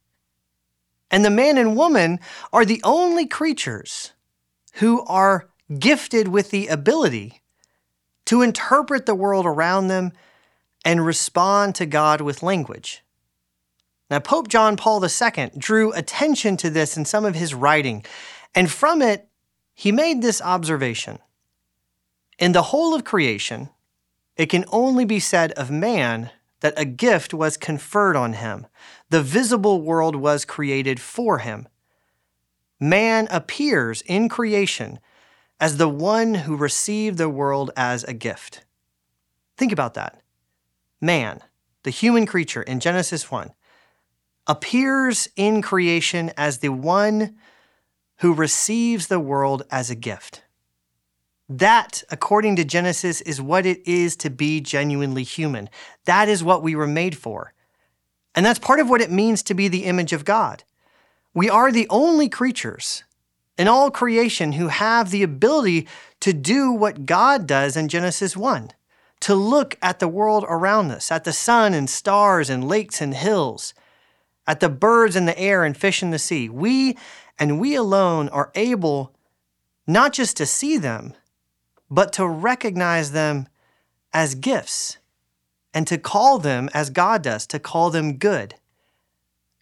And 1.11 1.25
the 1.25 1.31
man 1.31 1.57
and 1.57 1.77
woman 1.77 2.19
are 2.53 2.65
the 2.65 2.81
only 2.83 3.27
creatures 3.27 4.13
who 4.75 5.05
are 5.05 5.49
gifted 5.79 6.29
with 6.29 6.51
the 6.51 6.67
ability 6.67 7.41
to 8.27 8.43
interpret 8.43 9.07
the 9.07 9.15
world 9.15 9.47
around 9.47 9.89
them 9.89 10.13
and 10.85 11.05
respond 11.05 11.75
to 11.77 11.87
God 11.87 12.21
with 12.21 12.43
language. 12.43 13.03
Now, 14.11 14.21
Pope 14.21 14.49
John 14.49 14.77
Paul 14.77 15.05
II 15.05 15.51
drew 15.57 15.93
attention 15.93 16.57
to 16.59 16.71
this 16.71 16.97
in 16.97 17.05
some 17.05 17.25
of 17.25 17.35
his 17.35 17.55
writing, 17.55 18.05
and 18.55 18.71
from 18.71 19.03
it, 19.03 19.29
he 19.75 19.91
made 19.91 20.23
this 20.23 20.41
observation. 20.41 21.19
In 22.39 22.53
the 22.53 22.65
whole 22.65 22.95
of 22.95 23.05
creation, 23.05 23.71
it 24.37 24.47
can 24.47 24.65
only 24.71 25.05
be 25.05 25.21
said 25.21 25.53
of 25.53 25.71
man 25.71 26.31
that 26.61 26.75
a 26.77 26.85
gift 26.85 27.33
was 27.33 27.57
conferred 27.57 28.17
on 28.17 28.35
him. 28.35 28.67
The 29.09 29.23
visible 29.23 29.81
world 29.81 30.17
was 30.17 30.45
created 30.45 31.01
for 31.01 31.39
him. 31.39 31.69
Man 32.79 33.27
appears 33.31 34.03
in 34.03 34.29
creation 34.29 35.01
as 35.59 35.79
the 35.79 35.89
one 35.89 36.35
who 36.35 36.57
received 36.57 37.17
the 37.17 37.31
world 37.31 37.71
as 37.77 38.05
a 38.05 38.13
gift. 38.13 38.65
Think 39.57 39.73
about 39.73 39.95
that. 39.95 40.21
Man, 41.01 41.41
the 41.85 41.91
human 41.91 42.27
creature 42.27 42.63
in 42.63 42.81
Genesis 42.81 43.31
1, 43.31 43.53
appears 44.47 45.29
in 45.37 45.63
creation 45.63 46.31
as 46.37 46.59
the 46.59 46.69
one 46.69 47.37
who 48.17 48.35
receives 48.35 49.07
the 49.07 49.21
world 49.21 49.63
as 49.71 49.91
a 49.91 49.95
gift. 49.95 50.43
That, 51.49 52.03
according 52.11 52.57
to 52.57 52.65
Genesis, 52.65 53.21
is 53.21 53.41
what 53.41 53.67
it 53.67 53.87
is 53.87 54.17
to 54.17 54.31
be 54.31 54.61
genuinely 54.61 55.23
human. 55.23 55.69
That 56.05 56.29
is 56.29 56.43
what 56.43 56.63
we 56.63 56.75
were 56.75 56.87
made 56.87 57.17
for. 57.17 57.53
And 58.35 58.45
that's 58.45 58.59
part 58.59 58.81
of 58.81 58.91
what 58.91 59.01
it 59.01 59.11
means 59.11 59.43
to 59.45 59.55
be 59.55 59.69
the 59.69 59.85
image 59.85 60.13
of 60.13 60.25
God. 60.25 60.65
We 61.33 61.49
are 61.49 61.71
the 61.71 61.87
only 61.89 62.29
creatures 62.29 63.05
in 63.57 63.69
all 63.69 63.91
creation 63.91 64.53
who 64.53 64.69
have 64.69 65.11
the 65.11 65.23
ability 65.23 65.87
to 66.21 66.33
do 66.33 66.73
what 66.73 67.07
God 67.07 67.47
does 67.47 67.77
in 67.77 67.89
Genesis 67.89 68.37
1 68.37 68.73
to 69.21 69.35
look 69.35 69.79
at 69.81 69.99
the 69.99 70.09
world 70.09 70.45
around 70.49 70.91
us, 70.91 71.11
at 71.11 71.25
the 71.25 71.33
sun 71.33 71.73
and 71.73 71.89
stars 71.89 72.51
and 72.51 72.69
lakes 72.69 73.01
and 73.01 73.15
hills, 73.15 73.73
at 74.47 74.61
the 74.61 74.69
birds 74.69 75.17
in 75.17 75.27
the 75.27 75.39
air 75.39 75.65
and 75.65 75.77
fish 75.77 76.03
in 76.03 76.11
the 76.11 76.19
sea. 76.19 76.49
We 76.49 76.97
and 77.39 77.61
we 77.61 77.75
alone 77.75 78.29
are 78.31 78.51
able 78.55 79.15
not 79.87 80.13
just 80.13 80.37
to 80.39 80.47
see 80.47 80.79
them, 80.79 81.15
but 81.91 82.13
to 82.15 82.27
recognize 82.27 83.13
them 83.13 83.49
as 84.13 84.35
gifts 84.35 84.99
and 85.73 85.87
to 85.87 85.99
call 85.99 86.39
them, 86.39 86.71
as 86.73 86.91
God 86.91 87.23
does, 87.23 87.47
to 87.49 87.59
call 87.59 87.91
them 87.91 88.17
good. 88.17 88.55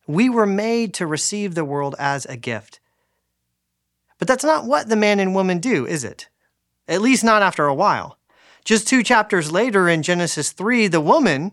We 0.06 0.28
were 0.28 0.46
made 0.46 0.94
to 0.94 1.06
receive 1.06 1.54
the 1.54 1.64
world 1.64 1.94
as 1.98 2.24
a 2.26 2.36
gift. 2.36 2.80
But 4.18 4.28
that's 4.28 4.44
not 4.44 4.64
what 4.64 4.88
the 4.88 4.96
man 4.96 5.18
and 5.18 5.34
woman 5.34 5.58
do, 5.58 5.86
is 5.86 6.04
it? 6.04 6.28
At 6.86 7.02
least 7.02 7.24
not 7.24 7.42
after 7.42 7.66
a 7.66 7.74
while. 7.74 8.18
Just 8.64 8.86
two 8.86 9.02
chapters 9.02 9.50
later 9.50 9.88
in 9.88 10.02
Genesis 10.02 10.52
3, 10.52 10.86
the 10.86 11.00
woman 11.00 11.52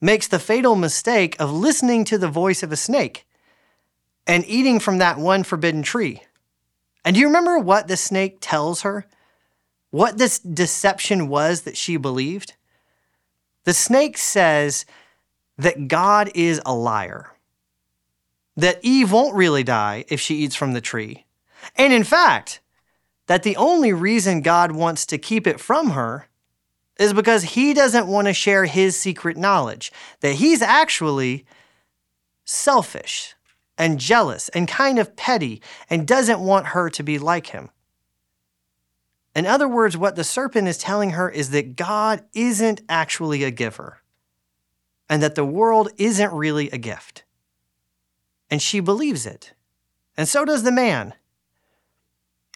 makes 0.00 0.28
the 0.28 0.38
fatal 0.38 0.74
mistake 0.74 1.36
of 1.38 1.52
listening 1.52 2.04
to 2.04 2.18
the 2.18 2.28
voice 2.28 2.62
of 2.62 2.72
a 2.72 2.76
snake 2.76 3.26
and 4.26 4.44
eating 4.46 4.80
from 4.80 4.98
that 4.98 5.18
one 5.18 5.42
forbidden 5.44 5.82
tree. 5.82 6.22
And 7.04 7.14
do 7.14 7.20
you 7.20 7.26
remember 7.26 7.58
what 7.58 7.88
the 7.88 7.96
snake 7.96 8.38
tells 8.40 8.82
her? 8.82 9.06
What 9.96 10.18
this 10.18 10.38
deception 10.40 11.26
was 11.26 11.62
that 11.62 11.74
she 11.74 11.96
believed? 11.96 12.52
The 13.64 13.72
snake 13.72 14.18
says 14.18 14.84
that 15.56 15.88
God 15.88 16.30
is 16.34 16.60
a 16.66 16.74
liar, 16.74 17.32
that 18.58 18.78
Eve 18.82 19.10
won't 19.10 19.34
really 19.34 19.64
die 19.64 20.04
if 20.08 20.20
she 20.20 20.34
eats 20.34 20.54
from 20.54 20.74
the 20.74 20.82
tree, 20.82 21.24
and 21.76 21.94
in 21.94 22.04
fact, 22.04 22.60
that 23.26 23.42
the 23.42 23.56
only 23.56 23.94
reason 23.94 24.42
God 24.42 24.72
wants 24.72 25.06
to 25.06 25.16
keep 25.16 25.46
it 25.46 25.60
from 25.60 25.92
her 25.92 26.28
is 27.00 27.14
because 27.14 27.42
he 27.42 27.72
doesn't 27.72 28.06
want 28.06 28.26
to 28.26 28.34
share 28.34 28.66
his 28.66 28.98
secret 28.98 29.38
knowledge, 29.38 29.90
that 30.20 30.34
he's 30.34 30.60
actually 30.60 31.46
selfish 32.44 33.34
and 33.78 33.98
jealous 33.98 34.50
and 34.50 34.68
kind 34.68 34.98
of 34.98 35.16
petty 35.16 35.62
and 35.88 36.06
doesn't 36.06 36.40
want 36.40 36.66
her 36.66 36.90
to 36.90 37.02
be 37.02 37.18
like 37.18 37.46
him. 37.46 37.70
In 39.36 39.46
other 39.46 39.68
words, 39.68 39.96
what 39.96 40.16
the 40.16 40.24
serpent 40.24 40.66
is 40.66 40.78
telling 40.78 41.10
her 41.10 41.30
is 41.30 41.50
that 41.50 41.76
God 41.76 42.24
isn't 42.34 42.80
actually 42.88 43.44
a 43.44 43.52
giver 43.52 43.98
and 45.08 45.22
that 45.22 45.36
the 45.36 45.44
world 45.44 45.90
isn't 45.96 46.32
really 46.32 46.68
a 46.70 46.78
gift. 46.78 47.22
And 48.50 48.60
she 48.60 48.80
believes 48.80 49.26
it 49.26 49.52
and 50.16 50.28
so 50.28 50.44
does 50.44 50.62
the 50.62 50.72
man. 50.72 51.14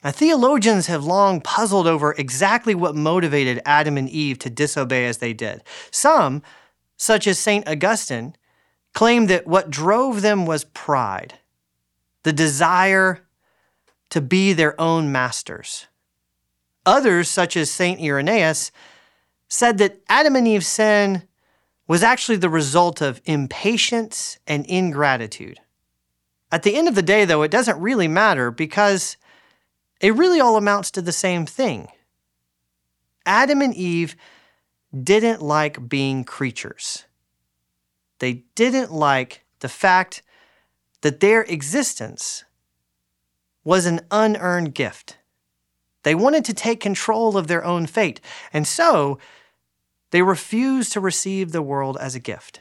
Now, 0.02 0.12
theologians 0.12 0.86
have 0.86 1.04
long 1.04 1.42
puzzled 1.42 1.86
over 1.86 2.14
exactly 2.16 2.74
what 2.74 2.94
motivated 2.94 3.60
Adam 3.66 3.98
and 3.98 4.08
Eve 4.08 4.38
to 4.40 4.50
disobey 4.50 5.04
as 5.04 5.18
they 5.18 5.34
did. 5.34 5.62
Some, 5.90 6.42
such 6.96 7.26
as 7.26 7.38
St. 7.38 7.68
Augustine, 7.68 8.34
claim 8.94 9.26
that 9.26 9.46
what 9.46 9.68
drove 9.68 10.22
them 10.22 10.46
was 10.46 10.64
pride, 10.64 11.34
the 12.22 12.32
desire 12.32 13.26
to 14.08 14.22
be 14.22 14.54
their 14.54 14.80
own 14.80 15.12
masters. 15.12 15.86
Others, 16.90 17.28
such 17.30 17.56
as 17.56 17.70
St. 17.70 18.00
Irenaeus, 18.00 18.72
said 19.46 19.78
that 19.78 20.00
Adam 20.08 20.34
and 20.34 20.48
Eve's 20.48 20.66
sin 20.66 21.22
was 21.86 22.02
actually 22.02 22.36
the 22.36 22.50
result 22.50 23.00
of 23.00 23.20
impatience 23.26 24.40
and 24.44 24.66
ingratitude. 24.66 25.60
At 26.50 26.64
the 26.64 26.74
end 26.74 26.88
of 26.88 26.96
the 26.96 27.02
day, 27.02 27.24
though, 27.24 27.42
it 27.42 27.50
doesn't 27.52 27.80
really 27.80 28.08
matter 28.08 28.50
because 28.50 29.16
it 30.00 30.16
really 30.16 30.40
all 30.40 30.56
amounts 30.56 30.90
to 30.90 31.00
the 31.00 31.12
same 31.12 31.46
thing. 31.46 31.86
Adam 33.24 33.62
and 33.62 33.72
Eve 33.74 34.16
didn't 34.92 35.40
like 35.40 35.88
being 35.88 36.24
creatures. 36.24 37.04
They 38.18 38.46
didn't 38.56 38.90
like 38.90 39.44
the 39.60 39.68
fact 39.68 40.24
that 41.02 41.20
their 41.20 41.42
existence 41.42 42.44
was 43.62 43.86
an 43.86 44.00
unearned 44.10 44.74
gift. 44.74 45.18
They 46.02 46.14
wanted 46.14 46.44
to 46.46 46.54
take 46.54 46.80
control 46.80 47.36
of 47.36 47.46
their 47.46 47.64
own 47.64 47.86
fate, 47.86 48.20
and 48.52 48.66
so 48.66 49.18
they 50.10 50.22
refused 50.22 50.92
to 50.92 51.00
receive 51.00 51.52
the 51.52 51.62
world 51.62 51.96
as 52.00 52.14
a 52.14 52.20
gift. 52.20 52.60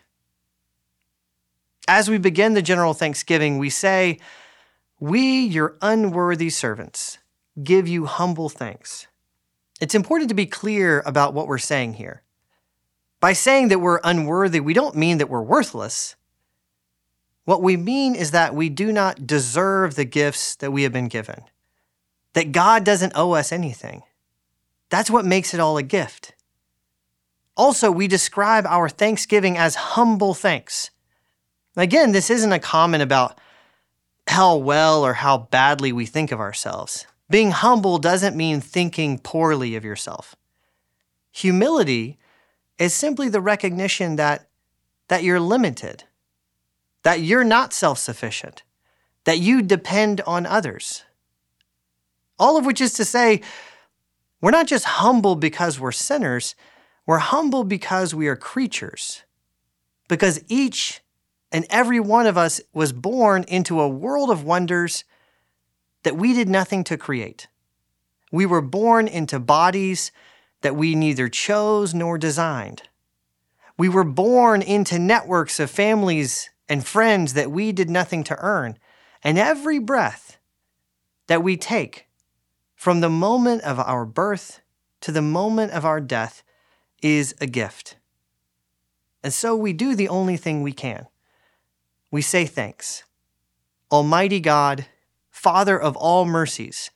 As 1.87 2.09
we 2.09 2.17
begin 2.17 2.53
the 2.53 2.61
general 2.61 2.93
thanksgiving, 2.93 3.57
we 3.57 3.69
say, 3.69 4.19
We, 4.99 5.41
your 5.45 5.77
unworthy 5.81 6.49
servants, 6.49 7.17
give 7.63 7.87
you 7.87 8.05
humble 8.05 8.49
thanks. 8.49 9.07
It's 9.81 9.95
important 9.95 10.29
to 10.29 10.35
be 10.35 10.45
clear 10.45 11.01
about 11.05 11.33
what 11.33 11.47
we're 11.47 11.57
saying 11.57 11.93
here. 11.93 12.21
By 13.19 13.33
saying 13.33 13.69
that 13.69 13.79
we're 13.79 14.01
unworthy, 14.03 14.59
we 14.59 14.73
don't 14.73 14.95
mean 14.95 15.17
that 15.17 15.29
we're 15.29 15.41
worthless. 15.41 16.15
What 17.45 17.63
we 17.63 17.77
mean 17.77 18.15
is 18.15 18.31
that 18.31 18.53
we 18.53 18.69
do 18.69 18.91
not 18.91 19.25
deserve 19.25 19.95
the 19.95 20.05
gifts 20.05 20.55
that 20.57 20.71
we 20.71 20.83
have 20.83 20.93
been 20.93 21.07
given, 21.07 21.43
that 22.33 22.51
God 22.51 22.83
doesn't 22.83 23.13
owe 23.15 23.33
us 23.33 23.51
anything. 23.51 24.03
That's 24.89 25.11
what 25.11 25.25
makes 25.25 25.53
it 25.53 25.59
all 25.59 25.77
a 25.77 25.83
gift. 25.83 26.33
Also, 27.55 27.91
we 27.91 28.07
describe 28.07 28.65
our 28.65 28.87
thanksgiving 28.87 29.57
as 29.57 29.75
humble 29.75 30.33
thanks. 30.33 30.91
Again, 31.75 32.11
this 32.11 32.29
isn't 32.29 32.53
a 32.53 32.59
comment 32.59 33.03
about 33.03 33.37
how 34.27 34.55
well 34.55 35.05
or 35.05 35.13
how 35.13 35.37
badly 35.37 35.91
we 35.91 36.05
think 36.05 36.31
of 36.31 36.39
ourselves. 36.39 37.05
Being 37.29 37.51
humble 37.51 37.97
doesn't 37.97 38.35
mean 38.35 38.61
thinking 38.61 39.19
poorly 39.19 39.75
of 39.75 39.83
yourself. 39.83 40.35
Humility 41.31 42.17
is 42.77 42.93
simply 42.93 43.29
the 43.29 43.41
recognition 43.41 44.15
that, 44.15 44.47
that 45.09 45.23
you're 45.23 45.39
limited 45.39 46.05
that 47.03 47.21
you're 47.21 47.43
not 47.43 47.73
self 47.73 47.97
sufficient, 47.97 48.63
that 49.23 49.39
you 49.39 49.61
depend 49.61 50.21
on 50.21 50.45
others. 50.45 51.03
All 52.39 52.57
of 52.57 52.65
which 52.65 52.81
is 52.81 52.93
to 52.93 53.05
say, 53.05 53.41
we're 54.41 54.51
not 54.51 54.67
just 54.67 54.85
humble 54.85 55.35
because 55.35 55.79
we're 55.79 55.91
sinners, 55.91 56.55
we're 57.05 57.17
humble 57.17 57.63
because 57.63 58.15
we 58.15 58.27
are 58.27 58.35
creatures. 58.35 59.23
Because 60.07 60.43
each 60.47 61.01
and 61.51 61.65
every 61.69 61.99
one 61.99 62.25
of 62.25 62.37
us 62.37 62.61
was 62.73 62.93
born 62.93 63.43
into 63.47 63.81
a 63.81 63.87
world 63.87 64.29
of 64.29 64.43
wonders 64.43 65.03
that 66.03 66.15
we 66.15 66.33
did 66.33 66.47
nothing 66.47 66.83
to 66.85 66.97
create. 66.97 67.47
We 68.31 68.45
were 68.45 68.61
born 68.61 69.07
into 69.07 69.39
bodies 69.39 70.11
that 70.61 70.75
we 70.75 70.95
neither 70.95 71.29
chose 71.29 71.93
nor 71.93 72.17
designed. 72.17 72.83
We 73.77 73.89
were 73.89 74.03
born 74.03 74.61
into 74.61 74.99
networks 74.99 75.59
of 75.59 75.71
families 75.71 76.49
and 76.67 76.85
friends 76.85 77.33
that 77.33 77.51
we 77.51 77.71
did 77.71 77.89
nothing 77.89 78.23
to 78.25 78.37
earn. 78.39 78.77
And 79.23 79.37
every 79.37 79.79
breath 79.79 80.37
that 81.27 81.43
we 81.43 81.57
take 81.57 82.05
from 82.79 83.01
the 83.01 83.09
moment 83.09 83.61
of 83.63 83.77
our 83.77 84.05
birth 84.05 84.61
to 85.01 85.11
the 85.11 85.21
moment 85.21 85.69
of 85.73 85.83
our 85.83 85.99
death 85.99 86.43
is 87.03 87.35
a 87.41 87.45
gift. 87.45 87.97
And 89.21 89.33
so 89.33 89.53
we 89.53 89.73
do 89.73 89.95
the 89.95 90.07
only 90.07 90.37
thing 90.37 90.63
we 90.63 90.71
can. 90.71 91.07
We 92.09 92.21
say 92.21 92.45
thanks. 92.45 93.03
Almighty 93.91 94.39
God, 94.39 94.85
Father 95.29 95.77
of 95.77 95.97
all 95.97 96.23
mercies, 96.23 96.89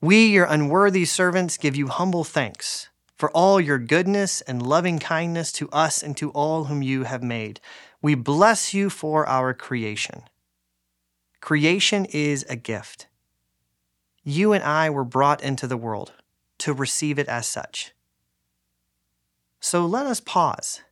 we, 0.00 0.28
your 0.28 0.44
unworthy 0.44 1.04
servants, 1.04 1.56
give 1.56 1.74
you 1.74 1.88
humble 1.88 2.22
thanks 2.22 2.88
for 3.16 3.28
all 3.32 3.60
your 3.60 3.80
goodness 3.80 4.40
and 4.42 4.64
loving 4.64 5.00
kindness 5.00 5.50
to 5.54 5.68
us 5.70 6.00
and 6.00 6.16
to 6.16 6.30
all 6.30 6.66
whom 6.66 6.80
you 6.80 7.02
have 7.02 7.24
made. 7.24 7.58
We 8.00 8.14
bless 8.14 8.72
you 8.72 8.88
for 8.88 9.26
our 9.26 9.52
creation. 9.52 10.22
Creation 11.40 12.04
is 12.04 12.46
a 12.48 12.54
gift. 12.54 13.08
You 14.28 14.52
and 14.52 14.64
I 14.64 14.90
were 14.90 15.04
brought 15.04 15.40
into 15.40 15.68
the 15.68 15.76
world 15.76 16.12
to 16.58 16.72
receive 16.72 17.16
it 17.16 17.28
as 17.28 17.46
such. 17.46 17.92
So 19.60 19.86
let 19.86 20.04
us 20.04 20.18
pause. 20.18 20.82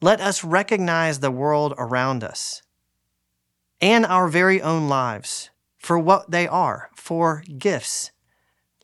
Let 0.00 0.18
us 0.18 0.42
recognize 0.42 1.20
the 1.20 1.30
world 1.30 1.74
around 1.76 2.24
us 2.24 2.62
and 3.82 4.06
our 4.06 4.28
very 4.28 4.62
own 4.62 4.88
lives 4.88 5.50
for 5.76 5.98
what 5.98 6.30
they 6.30 6.48
are, 6.48 6.88
for 6.96 7.44
gifts. 7.58 8.12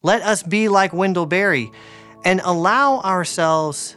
Let 0.02 0.20
us 0.20 0.42
be 0.42 0.68
like 0.68 0.92
Wendell 0.92 1.24
Berry 1.24 1.70
and 2.22 2.42
allow 2.44 3.00
ourselves 3.00 3.96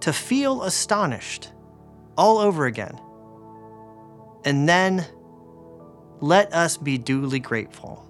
to 0.00 0.10
feel 0.10 0.62
astonished 0.62 1.52
all 2.16 2.38
over 2.38 2.64
again. 2.64 2.98
And 4.46 4.66
then 4.66 5.04
let 6.22 6.50
us 6.54 6.78
be 6.78 6.96
duly 6.96 7.38
grateful. 7.38 8.01